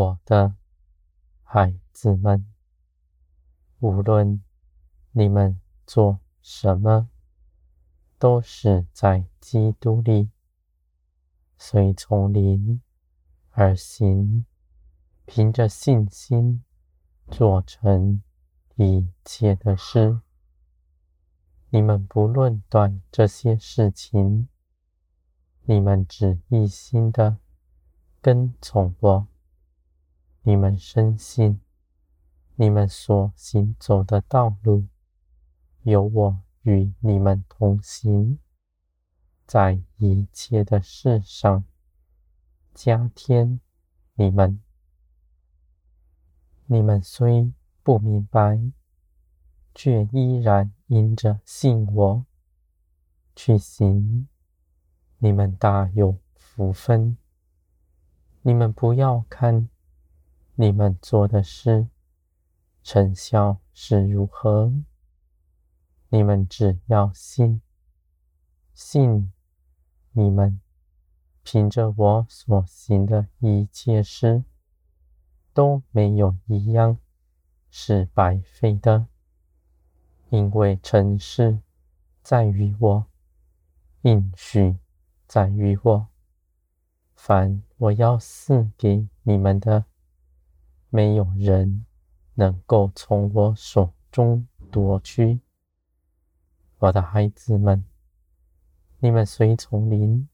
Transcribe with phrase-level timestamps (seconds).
[0.00, 0.54] 我的
[1.42, 2.46] 孩子们，
[3.80, 4.42] 无论
[5.10, 7.10] 你们做什么，
[8.18, 10.30] 都是在基督里，
[11.58, 12.80] 随从灵
[13.50, 14.46] 而行，
[15.26, 16.64] 凭着信心
[17.30, 18.22] 做成
[18.76, 20.22] 一切的事。
[21.68, 24.48] 你们不论断这些事情，
[25.64, 27.36] 你们只一心的
[28.22, 29.26] 跟从我。
[30.42, 31.60] 你们深信，
[32.56, 34.86] 你们所行走的道路，
[35.82, 36.40] 有我。
[36.62, 38.38] 与你们同行，
[39.46, 41.64] 在一切的事上
[42.74, 43.62] 加添
[44.12, 44.60] 你们。
[46.66, 47.50] 你们虽
[47.82, 48.60] 不明白，
[49.74, 52.26] 却依然因着信我
[53.34, 54.28] 去行，
[55.16, 57.16] 你们大有福分。
[58.42, 59.66] 你们不要看
[60.60, 61.88] 你们做的事
[62.82, 64.70] 成效是如何。
[66.10, 67.62] 你们只要信，
[68.74, 69.32] 信
[70.12, 70.60] 你们
[71.42, 74.44] 凭着我所行的一切事，
[75.54, 76.98] 都没有一样
[77.70, 79.06] 是白费的，
[80.28, 81.60] 因为成事
[82.22, 83.06] 在于我，
[84.02, 84.76] 应许
[85.26, 86.08] 在于我。
[87.16, 89.86] 凡我要赐给你们的，
[90.90, 91.86] 没有人
[92.34, 95.40] 能够从我手中夺去。
[96.78, 97.84] 我的孩子们，
[98.98, 100.28] 你们随从灵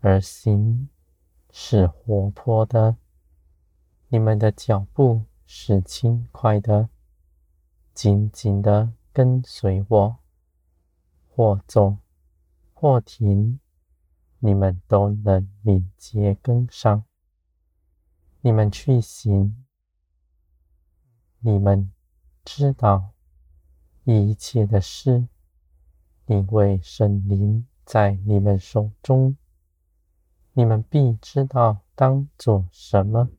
[0.00, 0.88] 而行，
[1.50, 2.96] 是活泼的；
[4.08, 6.88] 你们的脚步是轻快的，
[7.94, 10.16] 紧紧的跟随我，
[11.28, 11.98] 或走
[12.74, 13.60] 或停，
[14.40, 17.04] 你们都能敏捷跟上。
[18.40, 19.64] 你们去行，
[21.40, 21.90] 你们
[22.44, 23.10] 知道
[24.04, 25.28] 一切的事。
[26.26, 29.34] 因为神灵在你们手中，
[30.52, 33.30] 你们必知道当做什么，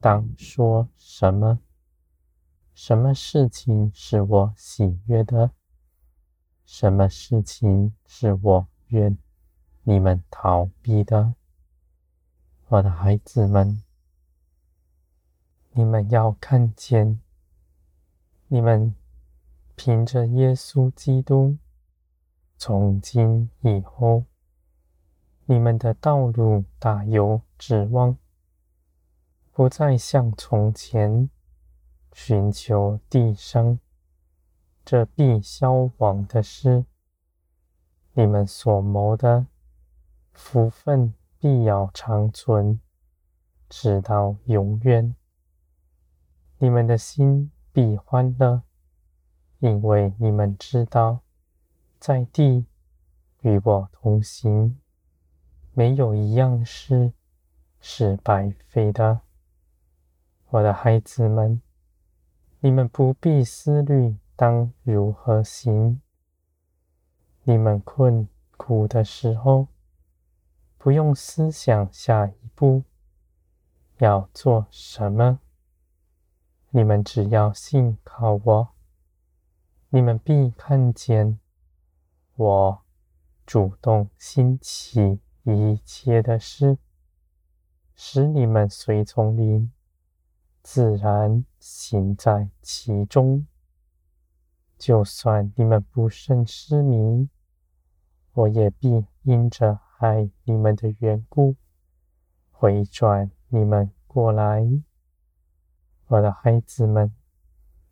[0.00, 1.60] 当说什么，
[2.72, 5.50] 什么事情是我喜悦的，
[6.64, 9.18] 什么事情是我愿
[9.82, 11.34] 你们逃避的。
[12.68, 13.82] 我的孩子们，
[15.76, 17.20] 你们要看见，
[18.46, 18.94] 你们
[19.74, 21.58] 凭着耶稣基督。
[22.56, 24.24] 从今以后，
[25.46, 28.16] 你们的道路大有指望，
[29.50, 31.28] 不再像从前
[32.12, 33.80] 寻求地上
[34.84, 36.84] 这必消亡的事。
[38.12, 39.46] 你们所谋的
[40.32, 42.80] 福分必要长存，
[43.68, 45.16] 直到永远。
[46.64, 48.62] 你们的心必欢乐，
[49.58, 51.20] 因为你们知道。
[51.98, 52.64] 在地
[53.42, 54.80] 与我同行，
[55.74, 57.12] 没有一样事
[57.82, 59.20] 是白费的。
[60.48, 61.60] 我的孩子们，
[62.60, 66.00] 你们不必思虑当如何行。
[67.42, 68.26] 你们困
[68.56, 69.68] 苦的时候，
[70.78, 72.84] 不用思想下一步
[73.98, 75.40] 要做什么。
[76.76, 78.68] 你们只要信靠我，
[79.90, 81.38] 你们必看见。
[82.34, 82.82] 我
[83.46, 86.76] 主动兴起一切的事，
[87.94, 89.70] 使你们随从灵，
[90.64, 93.46] 自然行在其中。
[94.76, 97.28] 就算你们不甚失迷，
[98.32, 101.54] 我也必因着爱你们的缘故，
[102.50, 104.66] 回转你们过来。
[106.08, 107.12] 我的孩子们，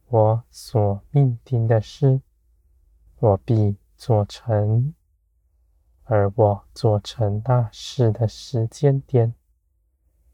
[0.09, 2.21] 我所命定的事，
[3.19, 3.77] 我必。
[3.95, 4.95] 做成，
[6.03, 9.33] 而我做成大事的时间点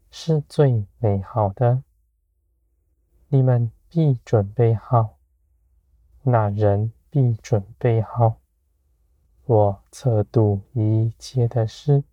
[0.09, 1.83] 是最美好的。
[3.27, 5.19] 你们必准备好，
[6.23, 8.37] 那人必准备好。
[9.45, 12.03] 我测度一切的事，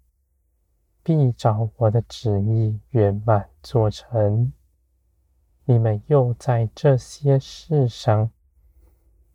[1.02, 4.52] 必照我的旨意圆满做成。
[5.68, 8.30] 你们又在这些事上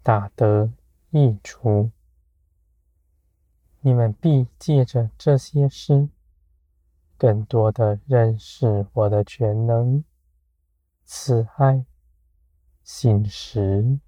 [0.01, 0.71] 打得
[1.09, 1.91] 益处。
[3.81, 6.07] 你们必借着这些事，
[7.17, 10.03] 更多的认识我的全能、
[11.03, 11.85] 慈爱、
[12.81, 13.99] 信实。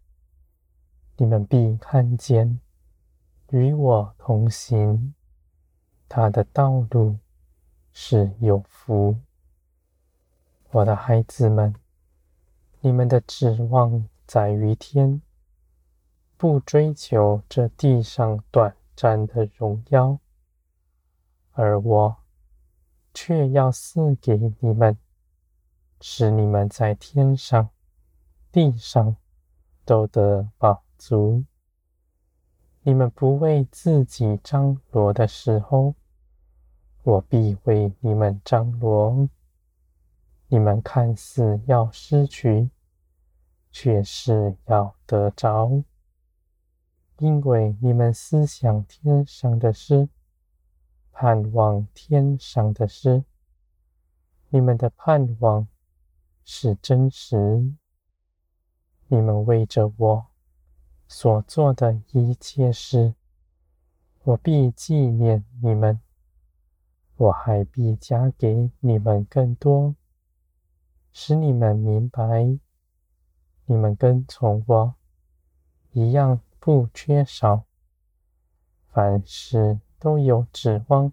[1.18, 2.60] 你们必看见
[3.50, 5.14] 与我同行，
[6.08, 7.18] 他的道路
[7.92, 9.18] 是有福。
[10.72, 11.76] 我的孩子们，
[12.86, 15.22] 你们的指望在于天，
[16.36, 20.20] 不追求这地上短暂的荣耀，
[21.54, 22.18] 而我
[23.14, 24.98] 却要赐给你们，
[26.02, 27.70] 使你们在天上、
[28.52, 29.16] 地上
[29.86, 31.46] 都得饱足。
[32.82, 35.96] 你们不为自己张罗的时候，
[37.04, 39.30] 我必为你们张罗。
[40.50, 42.70] 你们看似要失去，
[43.74, 45.84] 却是要得着，
[47.18, 50.08] 因为你们思想天上的事，
[51.12, 53.24] 盼望天上的事。
[54.50, 55.68] 你们的盼望
[56.46, 57.74] 是真实。
[59.08, 60.28] 你们为着我
[61.08, 63.16] 所做的一切事，
[64.24, 66.00] 我必纪念你们，
[67.18, 69.96] 我还必加给你们更多。
[71.12, 72.58] 使你们明白，
[73.74, 74.94] 你们跟从我
[75.94, 77.66] 一样不缺少，
[78.92, 81.12] 凡事都有指望，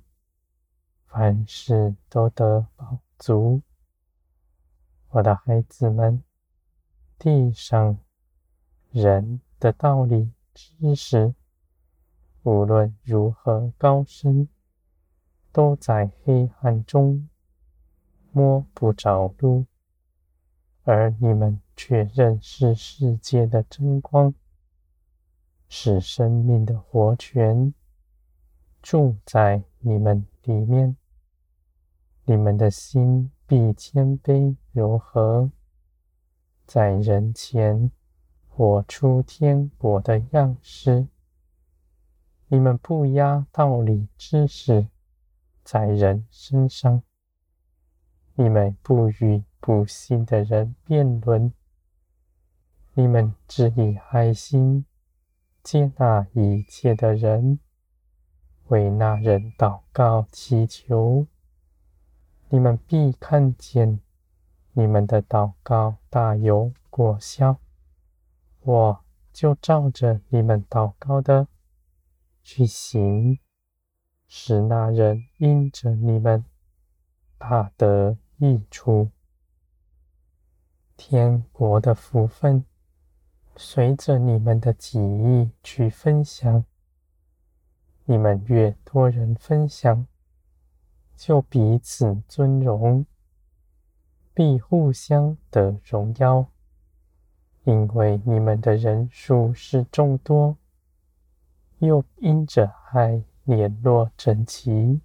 [1.07, 3.63] 凡事都得饱足。
[5.09, 6.23] 我的孩子们，
[7.19, 7.97] 地上
[8.91, 11.35] 人的道理知识，
[12.43, 14.51] 无论如何高深，
[15.51, 17.27] 都在黑暗中
[18.33, 19.65] 摸不着路。
[20.83, 24.35] 而你们却认识世界的真光，
[25.67, 27.73] 是生命的活泉，
[28.83, 30.95] 住在你们里面。
[32.27, 35.51] 你们的心必谦卑柔和，
[36.67, 37.91] 在人前
[38.47, 41.09] 活出天国的样式。
[42.49, 44.87] 你们不压道理知识
[45.65, 47.03] 在人身上，
[48.35, 51.51] 你们不与不信的人辩论，
[52.95, 54.85] 你们只以爱心
[55.63, 57.61] 接纳一切的人，
[58.67, 61.27] 为那人祷告祈求，
[62.49, 64.01] 你们必看见
[64.73, 67.59] 你们的祷告大有果效。
[68.63, 71.47] 我就照着你们祷告的
[72.43, 73.39] 去行，
[74.27, 76.45] 使那人因着你们
[77.39, 79.11] 大得益处。
[80.97, 82.67] 天国的福分，
[83.63, 86.65] 随着你们的己意去分享。
[88.07, 90.07] 你们越多人分享，
[91.15, 93.05] 就彼此尊荣，
[94.33, 96.47] 必互相得荣耀，
[97.65, 100.57] 因为你们的人数是众多，
[101.81, 105.03] 又因着爱联络整齐，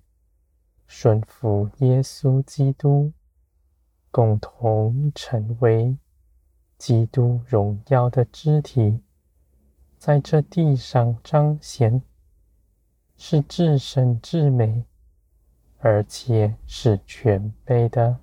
[0.87, 3.11] 顺服耶稣基督。
[4.09, 5.97] 共同成为
[6.85, 8.99] 基督荣耀的肢体，
[9.97, 12.03] 在这地上彰显，
[13.17, 14.85] 是至圣至美，
[15.79, 18.19] 而且是全备的。